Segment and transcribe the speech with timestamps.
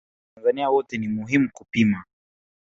[0.03, 2.03] Hivyo watanzania wote ni muhimu kupima